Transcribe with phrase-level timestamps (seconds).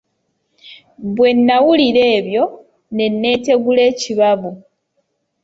[1.15, 2.43] Bwe nnawulira ebyo,
[2.95, 4.51] ne nneetegula ekibabu.